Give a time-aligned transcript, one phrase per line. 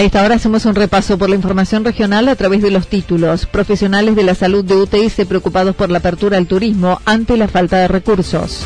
[0.00, 3.44] A esta hora hacemos un repaso por la información regional a través de los títulos.
[3.44, 7.76] Profesionales de la salud de UTS preocupados por la apertura al turismo ante la falta
[7.76, 8.64] de recursos.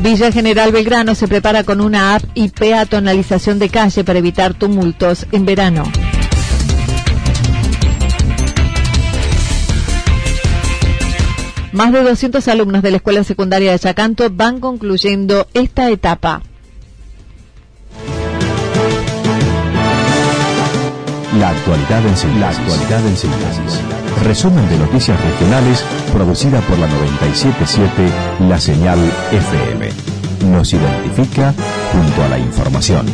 [0.00, 5.26] Villa General Belgrano se prepara con una app y peatonalización de calle para evitar tumultos
[5.30, 5.82] en verano.
[11.78, 16.42] Más de 200 alumnos de la Escuela Secundaria de Chacanto van concluyendo esta etapa.
[21.38, 22.16] La actualidad en
[23.16, 23.80] síntesis.
[24.24, 27.88] Resumen de noticias regionales producida por la 977
[28.48, 28.98] La Señal
[29.30, 29.88] FM.
[30.50, 31.54] Nos identifica
[31.92, 33.06] junto a la información.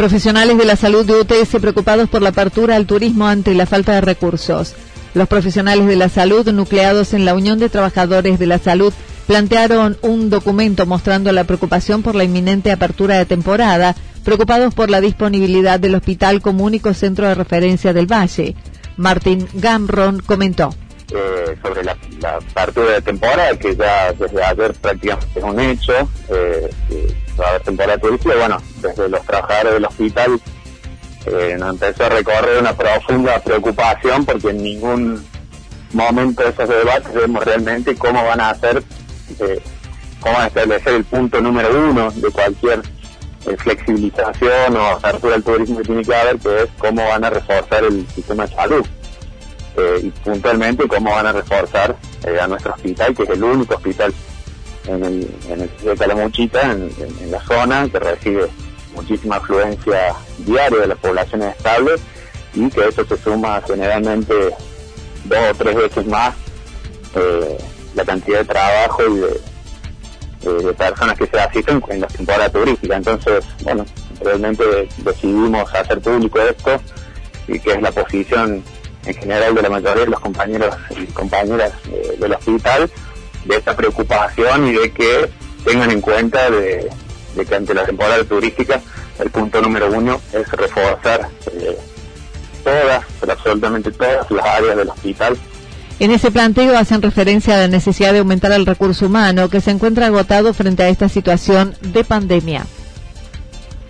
[0.00, 3.92] Profesionales de la salud de UTS preocupados por la apertura al turismo ante la falta
[3.92, 4.74] de recursos.
[5.12, 8.94] Los profesionales de la salud, nucleados en la Unión de Trabajadores de la Salud,
[9.26, 13.94] plantearon un documento mostrando la preocupación por la inminente apertura de temporada,
[14.24, 18.56] preocupados por la disponibilidad del Hospital Comúnico Centro de Referencia del Valle.
[18.96, 20.74] Martín Gamron comentó.
[21.12, 25.92] Eh, sobre la, apertura de temporada, que ya desde ayer prácticamente es un hecho,
[26.28, 26.70] eh,
[27.40, 30.40] va a haber temporada turística, bueno, desde los trabajadores del hospital
[31.26, 35.26] eh, nos empezó a recorrer una profunda preocupación porque en ningún
[35.92, 38.80] momento de esos debates vemos realmente cómo van a hacer,
[40.20, 42.82] cómo van a establecer el punto número uno de cualquier
[43.58, 47.82] flexibilización o apertura del turismo que tiene que haber, que es cómo van a reforzar
[47.82, 48.86] el sistema de salud.
[50.02, 51.96] Y puntualmente cómo van a reforzar
[52.40, 54.12] a nuestro hospital, que es el único hospital
[54.86, 56.90] en el, en el de Calamuchita, en,
[57.30, 58.48] la zona, que recibe
[58.94, 62.00] muchísima afluencia diaria de las poblaciones estables
[62.54, 64.34] y que eso se suma generalmente
[65.24, 66.34] dos o tres veces más
[67.14, 67.58] eh,
[67.94, 69.40] la cantidad de trabajo y de,
[70.72, 72.96] personas que se asisten en la temporada turística.
[72.96, 73.84] Entonces, bueno,
[74.22, 76.80] realmente decidimos hacer público esto
[77.46, 78.64] y que es la posición
[79.04, 81.72] en general de la mayoría de los compañeros y compañeras
[82.18, 82.90] del hospital
[83.44, 85.30] de esta preocupación y de que
[85.64, 86.90] tengan en cuenta de,
[87.48, 88.80] que ante la temporada turística
[89.18, 91.78] el punto número uno es reforzar eh,
[92.64, 95.36] todas, pero absolutamente todas las áreas del hospital.
[95.98, 99.70] En ese planteo hacen referencia a la necesidad de aumentar el recurso humano que se
[99.70, 102.64] encuentra agotado frente a esta situación de pandemia.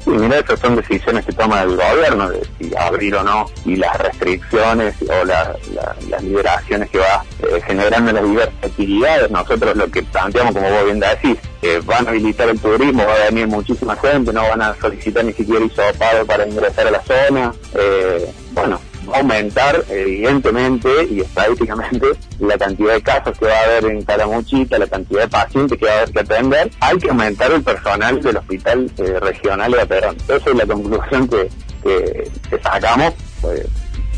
[0.05, 3.77] Sí, mira, esas son decisiones que toma el gobierno, de si abrir o no, y
[3.77, 9.31] las restricciones o las liberaciones que va eh, generando las diversas actividades.
[9.31, 13.15] Nosotros lo que planteamos, como vos bien decís, eh, van a habilitar el turismo, va
[13.15, 17.03] a venir muchísima gente, no van a solicitar ni siquiera hisopado para ingresar a la
[17.03, 17.53] zona.
[17.75, 18.81] Eh, bueno,
[19.15, 22.07] aumentar evidentemente y estadísticamente
[22.39, 25.87] la cantidad de casos que va a haber en Calamuchita, la cantidad de pacientes que
[25.87, 29.87] va a haber que atender, hay que aumentar el personal del hospital eh, regional de
[29.87, 30.17] Perón.
[30.25, 31.51] Esa es la conclusión que,
[31.83, 33.67] que, sacamos pues,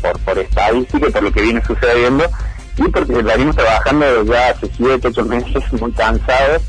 [0.01, 2.25] por, por estadística y por lo que viene sucediendo
[2.77, 6.61] y porque venimos trabajando ya hace 7, 8 meses muy cansados.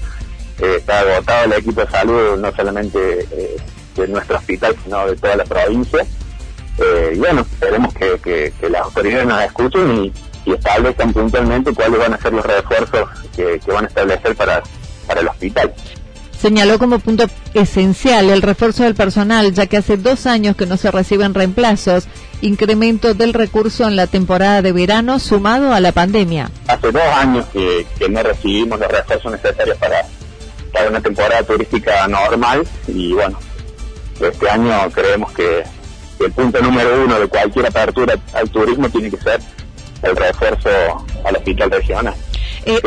[0.60, 3.56] Eh, está agotado el equipo de salud no solamente eh,
[3.96, 6.06] de nuestro hospital, sino de toda la provincia
[6.78, 10.12] eh, y bueno, esperemos que, las autoridades nos escuchen y,
[10.50, 14.62] establezcan puntualmente cuáles van a ser los refuerzos que, van a establecer para,
[15.06, 15.72] para el hospital.
[16.38, 17.24] Señaló como punto
[17.54, 22.06] esencial el refuerzo del personal, ya que hace dos años que no se reciben reemplazos,
[22.42, 26.50] incremento del recurso en la temporada de verano sumado a la pandemia.
[26.66, 30.02] Hace dos años que, no recibimos los refuerzos necesarios para,
[30.70, 33.38] para una temporada turística normal y bueno,
[34.20, 35.64] este año creemos que
[36.20, 39.40] el punto número uno de cualquier apertura al turismo tiene que ser
[40.02, 40.68] el refuerzo
[41.24, 42.14] al hospital regional.
[42.66, 42.80] Eh,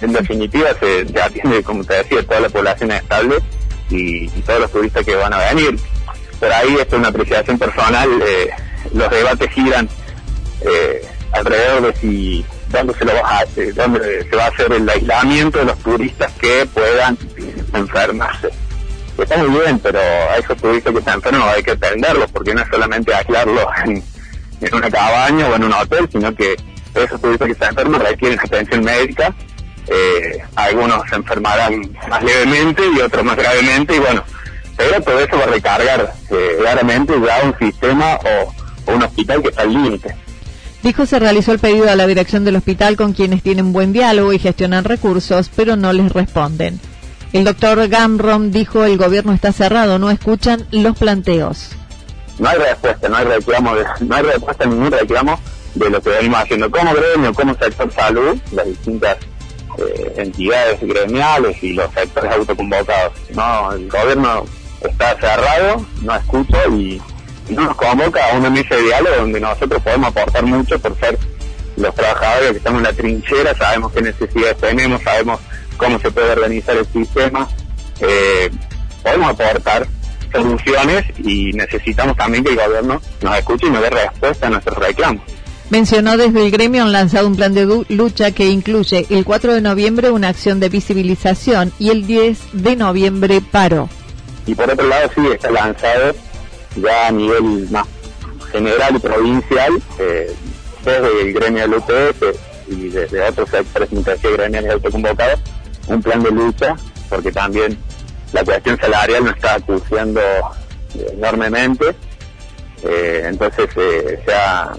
[0.00, 3.36] en, definitiva se, atiende, como te decía, toda la población estable
[3.90, 5.78] y, todos los turistas que van a venir.
[6.40, 8.50] Por ahí es una apreciación personal, eh,
[8.92, 9.88] los debates giran
[10.62, 11.02] eh,
[11.32, 13.44] alrededor de si dónde se lo va a
[13.74, 17.16] dónde se va a hacer el aislamiento de los turistas que puedan
[17.72, 18.50] enfermarse.
[19.16, 22.62] Está muy bien, pero a esos turistas que están enfermos hay que atenderlos, porque no
[22.62, 24.02] es solamente aislarlos en,
[24.60, 26.56] en una cabaña o en un hotel, sino que
[26.94, 29.34] esos turistas que están enfermos requieren atención médica.
[29.86, 34.24] Eh, algunos se enfermarán más levemente y otros más gravemente, y bueno,
[34.76, 39.48] pero todo eso va a recargar eh, claramente ya un sistema o, un hospital que
[39.48, 40.14] está al límite.
[40.82, 44.32] Dijo se realizó el pedido a la dirección del hospital con quienes tienen buen diálogo
[44.34, 46.78] y gestionan recursos, pero no les responden.
[47.34, 51.70] El doctor Gamron dijo el gobierno está cerrado, no escuchan los planteos.
[52.38, 53.72] No hay respuesta, no hay reclamo,
[54.02, 55.40] no hay respuesta ningún reclamo
[55.74, 59.16] de lo que venimos haciendo como gremio, como sector salud, las distintas
[59.78, 63.14] eh, entidades gremiales y los sectores autoconvocados.
[63.30, 64.44] No, el gobierno
[64.80, 67.02] está cerrado, no escucha y,
[67.48, 71.18] no nos convoca a una mesa de diálogo donde nosotros podemos aportar mucho por ser
[71.76, 75.40] los trabajadores que estamos en la trinchera, sabemos qué necesidades tenemos, sabemos
[75.76, 77.48] cómo se puede organizar el sistema,
[78.00, 78.50] eh,
[79.02, 79.86] podemos aportar
[80.32, 84.76] soluciones y necesitamos también que el gobierno nos escuche y nos dé respuesta a nuestros
[84.78, 85.22] reclamos.
[85.70, 89.60] Mencionó desde el gremio han lanzado un plan de lucha que incluye el 4 de
[89.60, 93.88] noviembre una acción de visibilización y el 10 de noviembre paro.
[94.46, 96.14] Y por otro lado sí está lanzado
[96.76, 97.86] ya a nivel más
[98.52, 100.34] general y provincial eh,
[100.84, 102.38] desde el gremio del UPS
[102.68, 103.88] y desde otros sectores
[104.22, 105.40] gremiales autoconvocados
[105.86, 106.76] un plan de lucha
[107.08, 107.78] porque también
[108.32, 110.20] la cuestión salarial nos está acuciando
[111.12, 111.94] enormemente.
[112.82, 114.72] Eh, entonces eh, ha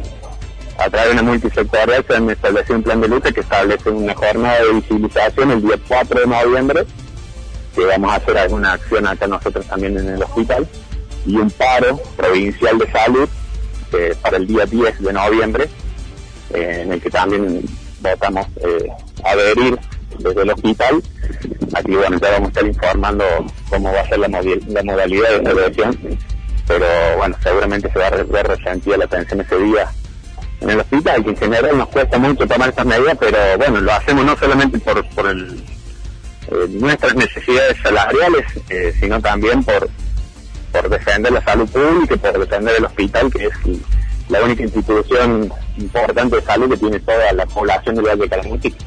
[0.78, 4.14] a través de una multisectorial se han establecido un plan de lucha que establece una
[4.14, 6.86] jornada de visibilización el día 4 de noviembre,
[7.74, 10.68] que vamos a hacer alguna acción acá nosotros también en el hospital,
[11.26, 13.30] y un paro provincial de salud
[14.22, 15.70] para el día 10 de noviembre,
[16.54, 17.64] eh, en el que también
[18.02, 18.88] votamos eh,
[19.24, 19.80] adherir
[20.20, 21.04] desde el hospital.
[21.74, 23.26] Aquí bueno, ya vamos a estar informando
[23.70, 26.20] cómo va a ser la, la modalidad de celebración,
[26.68, 26.86] pero
[27.18, 29.90] bueno, seguramente se va a ver resentida la atención ese día
[30.62, 33.92] en el hospital, que en general nos cuesta mucho tomar estas medidas, pero bueno, lo
[33.92, 39.90] hacemos no solamente por, eh, nuestras necesidades salariales, eh, sino también por,
[40.72, 43.54] por defender la salud pública por defender el hospital, que es
[44.30, 48.86] la única institución importante de salud que tiene toda la población del Valle de Calamuchita.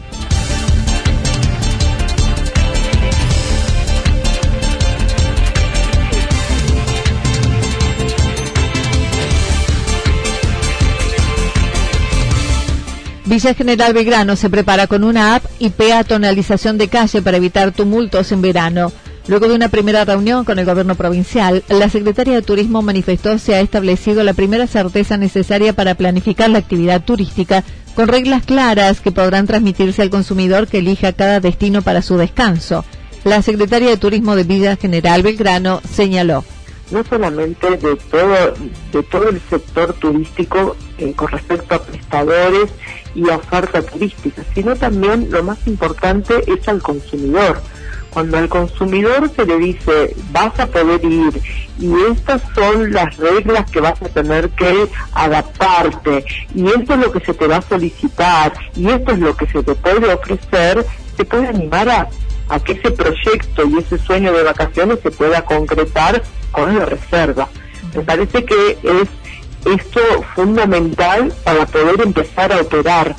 [13.29, 18.33] Villa General Belgrano se prepara con una app y peatonalización de calle para evitar tumultos
[18.33, 18.91] en verano.
[19.27, 23.55] Luego de una primera reunión con el gobierno provincial, la secretaria de Turismo manifestó se
[23.55, 27.65] ha establecido la primera certeza necesaria para planificar la actividad turística
[27.95, 32.83] con reglas claras que podrán transmitirse al consumidor que elija cada destino para su descanso.
[33.25, 36.45] La secretaria de Turismo de Villa General Belgrano señaló
[36.91, 38.55] no solamente de todo
[38.93, 42.71] de todo el sector turístico eh, con respecto a prestadores
[43.15, 47.61] y oferta turística, sino también lo más importante es al consumidor.
[48.11, 51.41] Cuando al consumidor se le dice vas a poder ir
[51.79, 57.13] y estas son las reglas que vas a tener que adaptarte y esto es lo
[57.13, 60.87] que se te va a solicitar y esto es lo que se te puede ofrecer,
[61.17, 62.09] se puede animar a,
[62.49, 66.23] a que ese proyecto y ese sueño de vacaciones se pueda concretar
[66.67, 67.49] la reserva.
[67.95, 69.09] Me parece que es
[69.65, 70.01] esto
[70.35, 73.15] fundamental para poder empezar a operar,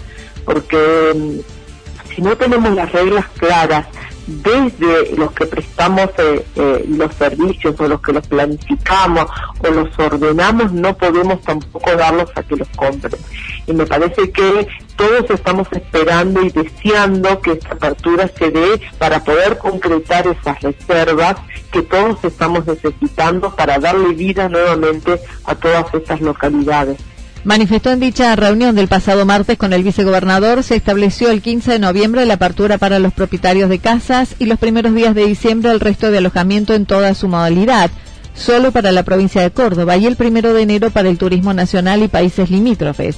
[0.45, 3.85] porque mm, si no tenemos las reglas claras,
[4.29, 9.25] desde los que prestamos eh, eh, los servicios o los que los planificamos
[9.59, 13.19] o los ordenamos, no podemos tampoco darlos a que los compren.
[13.65, 19.23] Y me parece que todos estamos esperando y deseando que esta apertura se dé para
[19.23, 21.37] poder concretar esas reservas
[21.71, 26.97] que todos estamos necesitando para darle vida nuevamente a todas estas localidades.
[27.45, 31.79] Manifestó en dicha reunión del pasado martes con el vicegobernador, se estableció el 15 de
[31.79, 35.79] noviembre la apertura para los propietarios de casas y los primeros días de diciembre el
[35.79, 37.91] resto de alojamiento en toda su modalidad,
[38.33, 42.03] solo para la provincia de Córdoba y el primero de enero para el turismo nacional
[42.03, 43.17] y países limítrofes.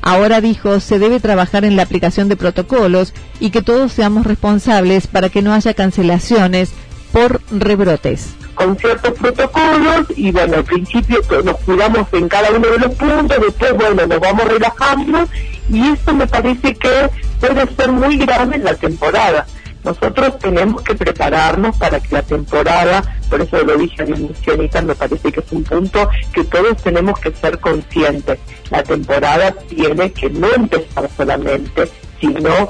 [0.00, 5.06] Ahora dijo, se debe trabajar en la aplicación de protocolos y que todos seamos responsables
[5.08, 6.70] para que no haya cancelaciones
[7.50, 12.94] rebrotes con ciertos protocolos y bueno, al principio nos cuidamos en cada uno de los
[12.96, 15.28] puntos, después bueno, nos vamos relajando
[15.70, 17.08] y esto me parece que
[17.38, 19.46] puede ser muy grave en la temporada.
[19.84, 24.82] Nosotros tenemos que prepararnos para que la temporada, por eso lo dije a mi misionita,
[24.82, 28.40] me parece que es un punto que todos tenemos que ser conscientes.
[28.70, 31.88] La temporada tiene que no empezar solamente,
[32.20, 32.68] sino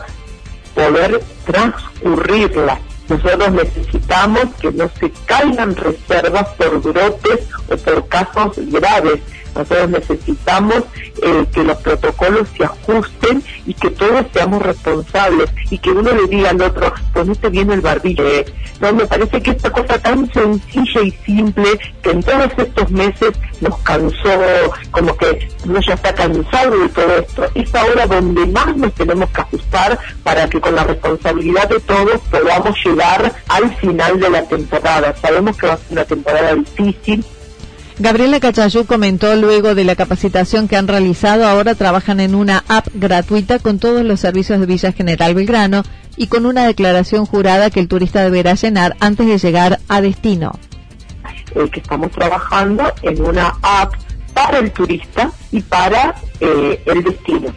[0.75, 2.79] poder transcurrirla
[3.09, 9.21] nosotros necesitamos que no se caigan reservas por brotes o por casos graves.
[9.55, 10.85] Nosotros necesitamos
[11.23, 16.27] eh, que los protocolos se ajusten y que todos seamos responsables y que uno le
[16.27, 18.25] diga al otro, ponete bien el barbillo.
[18.81, 23.33] No, me parece que esta cosa tan sencilla y simple que en todos estos meses
[23.61, 28.77] nos cansó, como que uno ya está cansado de todo esto, es ahora donde más
[28.77, 34.21] nos tenemos que ajustar para que con la responsabilidad de todos podamos llegar al final
[34.21, 35.15] de la temporada.
[35.21, 37.25] Sabemos que va a ser una temporada difícil,
[38.01, 42.87] Gabriela Cachayú comentó luego de la capacitación que han realizado, ahora trabajan en una app
[42.95, 45.83] gratuita con todos los servicios de Villa General Belgrano
[46.17, 50.53] y con una declaración jurada que el turista deberá llenar antes de llegar a destino.
[51.57, 53.95] Eh, estamos trabajando en una app
[54.33, 57.53] para el turista y para eh, el destino.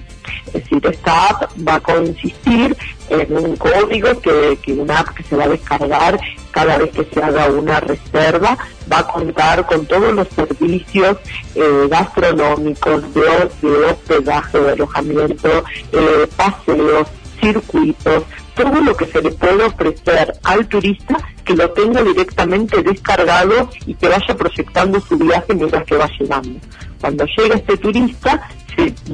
[0.54, 2.76] Es decir, esta app va a consistir
[3.10, 6.20] en un código que, que una app que se va a descargar
[6.52, 8.58] cada vez que se haga una reserva.
[8.92, 11.18] Va a contar con todos los servicios
[11.56, 13.22] eh, gastronómicos, de,
[13.62, 17.08] de, hospedaje, de alojamiento, eh, paseos,
[17.40, 18.24] circuitos,
[18.56, 23.94] todo lo que se le puede ofrecer al turista que lo tenga directamente descargado y
[23.96, 26.60] que vaya proyectando su viaje mientras que va llegando.
[27.00, 28.48] Cuando llega este turista,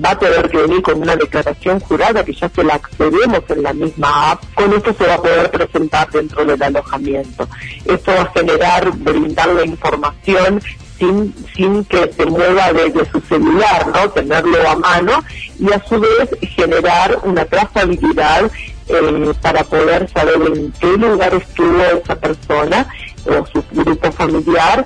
[0.03, 3.63] va a tener que venir con una declaración jurada que ya se la accedemos en
[3.63, 7.48] la misma app, con esto se va a poder presentar dentro del alojamiento.
[7.86, 10.62] Esto va a generar, brindar la información
[10.98, 14.10] sin, sin que se mueva desde su celular, ¿no?
[14.10, 15.24] Tenerlo a mano
[15.60, 18.51] y a su vez generar una trazabilidad
[18.89, 22.88] eh, para poder saber en qué lugar estuvo esa persona
[23.25, 24.86] o su grupo familiar.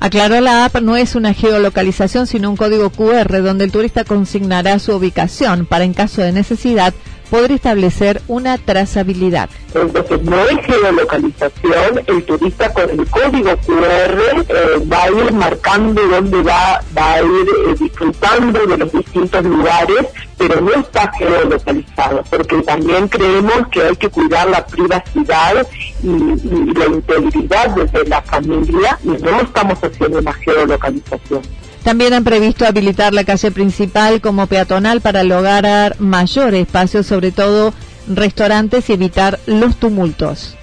[0.00, 4.78] Aclaró la app no es una geolocalización sino un código QR donde el turista consignará
[4.78, 6.94] su ubicación para en caso de necesidad
[7.30, 9.48] poder establecer una trazabilidad.
[9.74, 14.54] Entonces no es geolocalización, el turista con el código QR eh,
[14.90, 20.06] va a ir marcando dónde va, va a ir eh, disfrutando de los distintos lugares,
[20.36, 25.66] pero no está geolocalizado, porque también creemos que hay que cuidar la privacidad
[26.02, 31.42] y, y la integridad desde la familia y no estamos haciendo una geolocalización.
[31.82, 37.72] También han previsto habilitar la calle principal como peatonal para lograr mayor espacio, sobre todo
[38.08, 40.58] restaurantes y evitar los tumultos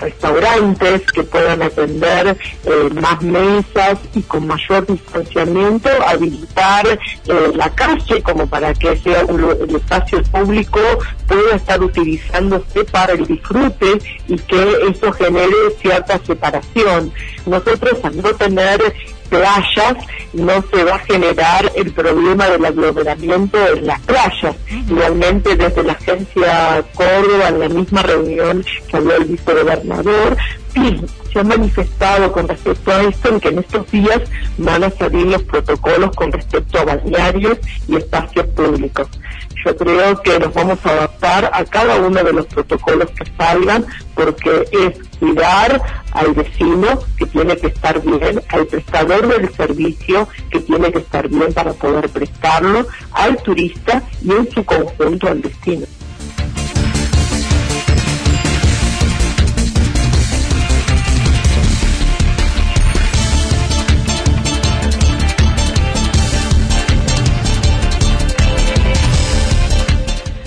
[0.00, 6.98] restaurantes que puedan atender eh, más mesas y con mayor distanciamiento, habilitar eh,
[7.54, 10.80] la calle como para que sea un, el espacio público
[11.26, 17.12] pueda estar utilizándose para el disfrute y que eso genere cierta separación.
[17.46, 18.80] Nosotros al no tener
[19.30, 19.96] playas
[20.32, 24.56] no se va a generar el problema del aglomeramiento en las playas.
[24.68, 30.36] Igualmente desde la agencia Córdoba, en la misma reunión que habló el vicegobernador,
[31.32, 34.20] se ha manifestado con respecto a esto en que en estos días
[34.58, 37.58] van a salir los protocolos con respecto a balnearios
[37.88, 39.08] y espacios públicos.
[39.64, 43.84] Yo creo que nos vamos a adaptar a cada uno de los protocolos que salgan
[44.14, 45.80] porque es cuidar
[46.12, 51.28] al vecino que tiene que estar bien, al prestador del servicio que tiene que estar
[51.28, 55.86] bien para poder prestarlo, al turista y en su conjunto al destino.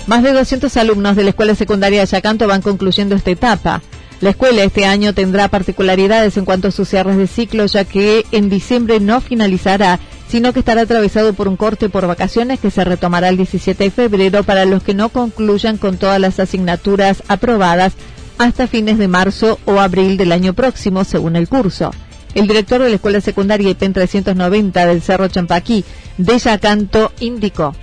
[0.06, 3.80] Más de 200 alumnos de la Escuela Secundaria de Yacanto van concluyendo esta etapa.
[4.20, 8.24] La escuela este año tendrá particularidades en cuanto a sus cierres de ciclo, ya que
[8.32, 12.84] en diciembre no finalizará, sino que estará atravesado por un corte por vacaciones que se
[12.84, 17.94] retomará el 17 de febrero para los que no concluyan con todas las asignaturas aprobadas
[18.38, 21.90] hasta fines de marzo o abril del año próximo, según el curso.
[22.34, 25.84] El director de la Escuela Secundaria IPEN 390 del Cerro Champaquí,
[26.18, 27.74] de Yacanto, indicó.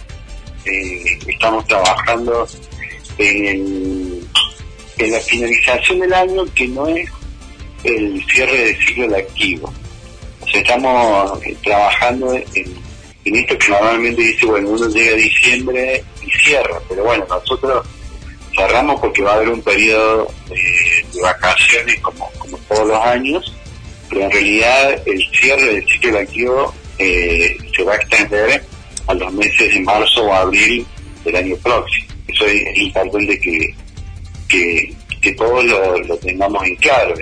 [0.65, 2.47] Eh, estamos trabajando
[3.17, 3.90] en,
[5.05, 7.10] en la finalización del año que no es
[7.84, 9.74] el cierre del ciclo lectivo.
[10.41, 12.81] O sea, estamos eh, trabajando en,
[13.24, 17.86] esto que normalmente dice, bueno, uno llega a diciembre y cierra, pero bueno, nosotros
[18.55, 22.29] cerramos porque va a haber un periodo de vacaciones como,
[22.67, 23.53] todos los años,
[24.10, 28.63] pero en realidad el cierre del ciclo lectivo eh, se va a extender
[29.08, 30.86] a los meses de marzo o abril
[31.24, 32.08] del año próximo.
[32.27, 33.75] Eso es importante que,
[34.51, 37.15] que, que todos lo, lo tengamos en claro.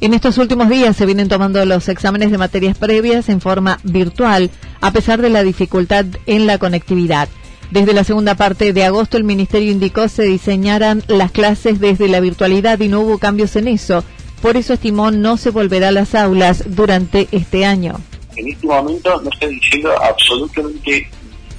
[0.00, 4.50] En estos últimos días se vienen tomando los exámenes de materias previas en forma virtual,
[4.80, 7.28] a pesar de la dificultad en la conectividad.
[7.70, 12.20] Desde la segunda parte de agosto el Ministerio indicó se diseñaran las clases desde la
[12.20, 14.04] virtualidad y no hubo cambios en eso.
[14.42, 17.98] Por eso estimó no se volverá a las aulas durante este año.
[18.36, 21.08] En este momento no está diciendo absolutamente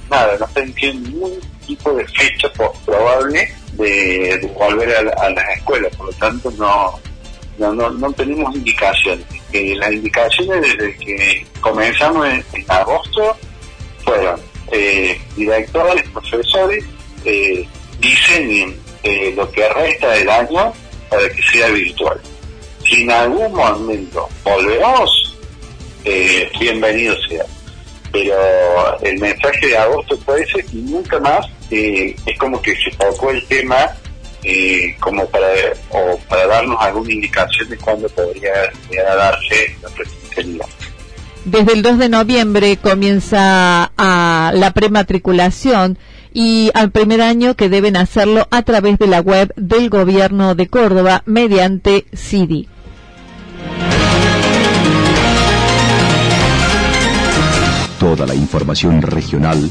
[0.08, 1.28] nada, no está diciendo
[1.66, 2.50] tipo de fecha
[2.84, 6.98] probable de, volver a, las escuelas, por lo tanto no,
[7.58, 9.26] no, no, tenemos indicaciones.
[9.52, 13.36] Eh, las indicaciones desde que comenzamos en agosto
[14.04, 14.40] fueron
[14.72, 16.84] eh, directores, profesores,
[17.24, 17.66] eh,
[18.00, 20.72] diseñen eh, lo que resta del año
[21.08, 22.20] para que sea virtual.
[22.84, 25.36] Si en algún momento volvemos,
[26.04, 27.44] eh, bienvenido sea.
[28.12, 33.30] Pero el mensaje de agosto puede ser y nunca más es como que se tocó
[33.30, 33.90] el tema
[35.00, 35.48] como para
[35.90, 38.52] o para darnos alguna indicación de cuándo podría
[39.16, 40.66] darse la presencialidad.
[41.44, 45.98] Desde el 2 de noviembre comienza a la prematriculación
[46.32, 50.66] y al primer año que deben hacerlo a través de la web del gobierno de
[50.66, 52.68] Córdoba mediante CIDI.
[57.98, 59.70] Toda la información regional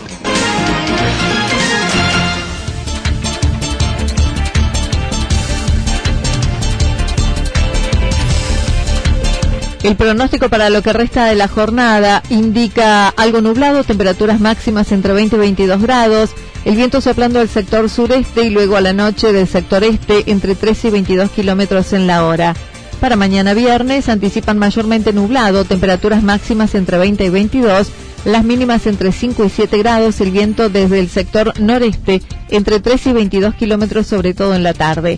[9.83, 15.11] El pronóstico para lo que resta de la jornada indica algo nublado, temperaturas máximas entre
[15.11, 16.29] 20 y 22 grados,
[16.65, 20.53] el viento soplando del sector sureste y luego a la noche del sector este entre
[20.53, 22.55] 13 y 22 kilómetros en la hora.
[22.99, 27.87] Para mañana viernes anticipan mayormente nublado, temperaturas máximas entre 20 y 22,
[28.25, 33.07] las mínimas entre 5 y 7 grados, el viento desde el sector noreste entre 3
[33.07, 35.17] y 22 kilómetros, sobre todo en la tarde.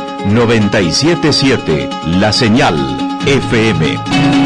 [0.25, 2.75] 977, la señal
[3.25, 4.40] FM.